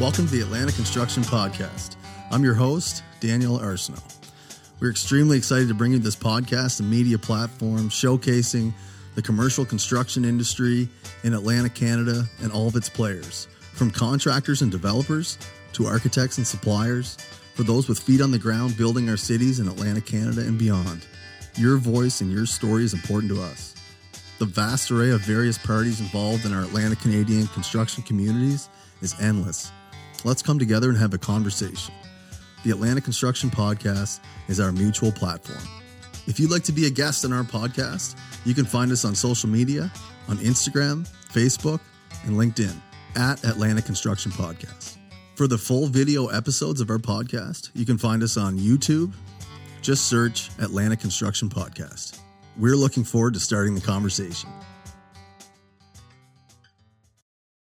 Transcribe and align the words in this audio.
Welcome 0.00 0.26
to 0.26 0.32
the 0.32 0.40
Atlantic 0.40 0.74
Construction 0.74 1.22
Podcast. 1.22 1.96
I'm 2.30 2.42
your 2.42 2.54
host, 2.54 3.04
Daniel 3.20 3.58
Arsenault. 3.58 4.02
We're 4.80 4.90
extremely 4.90 5.36
excited 5.36 5.68
to 5.68 5.74
bring 5.74 5.92
you 5.92 5.98
this 5.98 6.16
podcast 6.16 6.80
and 6.80 6.90
media 6.90 7.18
platform 7.18 7.90
showcasing 7.90 8.72
the 9.16 9.22
commercial 9.22 9.66
construction 9.66 10.24
industry 10.24 10.88
in 11.24 11.34
Atlantic, 11.34 11.74
Canada, 11.74 12.24
and 12.40 12.50
all 12.50 12.66
of 12.66 12.74
its 12.74 12.88
players, 12.88 13.46
from 13.74 13.90
contractors 13.90 14.62
and 14.62 14.72
developers 14.72 15.36
to 15.74 15.84
architects 15.84 16.38
and 16.38 16.46
suppliers, 16.46 17.18
for 17.54 17.62
those 17.62 17.86
with 17.86 18.00
feet 18.00 18.22
on 18.22 18.30
the 18.30 18.38
ground 18.38 18.78
building 18.78 19.10
our 19.10 19.18
cities 19.18 19.60
in 19.60 19.68
Atlantic, 19.68 20.06
Canada, 20.06 20.40
and 20.40 20.58
beyond. 20.58 21.06
Your 21.56 21.76
voice 21.76 22.22
and 22.22 22.32
your 22.32 22.46
story 22.46 22.84
is 22.84 22.94
important 22.94 23.30
to 23.30 23.42
us. 23.42 23.74
The 24.38 24.46
vast 24.46 24.90
array 24.90 25.10
of 25.10 25.20
various 25.20 25.58
parties 25.58 26.00
involved 26.00 26.46
in 26.46 26.54
our 26.54 26.62
Atlantic 26.62 27.00
Canadian 27.00 27.46
construction 27.48 28.02
communities 28.04 28.70
is 29.02 29.14
endless. 29.20 29.70
Let's 30.24 30.42
come 30.42 30.58
together 30.58 30.88
and 30.88 30.98
have 30.98 31.14
a 31.14 31.18
conversation. 31.18 31.94
The 32.64 32.70
Atlantic 32.70 33.02
Construction 33.02 33.50
Podcast 33.50 34.20
is 34.48 34.60
our 34.60 34.70
mutual 34.70 35.10
platform. 35.10 35.58
If 36.28 36.38
you'd 36.38 36.50
like 36.50 36.62
to 36.64 36.72
be 36.72 36.86
a 36.86 36.90
guest 36.90 37.24
on 37.24 37.32
our 37.32 37.42
podcast, 37.42 38.16
you 38.44 38.54
can 38.54 38.64
find 38.64 38.92
us 38.92 39.04
on 39.04 39.16
social 39.16 39.48
media 39.48 39.90
on 40.28 40.36
Instagram, 40.38 41.08
Facebook, 41.32 41.80
and 42.24 42.36
LinkedIn 42.36 42.74
at 43.16 43.42
Atlantic 43.44 43.84
Construction 43.84 44.30
Podcast. 44.30 44.96
For 45.34 45.48
the 45.48 45.58
full 45.58 45.88
video 45.88 46.28
episodes 46.28 46.80
of 46.80 46.88
our 46.90 46.98
podcast, 46.98 47.70
you 47.74 47.84
can 47.84 47.98
find 47.98 48.22
us 48.22 48.36
on 48.36 48.58
YouTube. 48.58 49.12
Just 49.80 50.06
search 50.06 50.50
Atlantic 50.60 51.00
Construction 51.00 51.48
Podcast. 51.48 52.20
We're 52.56 52.76
looking 52.76 53.02
forward 53.02 53.34
to 53.34 53.40
starting 53.40 53.74
the 53.74 53.80
conversation. 53.80 54.50